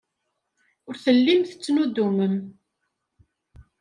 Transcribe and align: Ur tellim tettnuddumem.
Ur 0.87 0.95
tellim 1.03 1.41
tettnuddumem. 1.49 2.35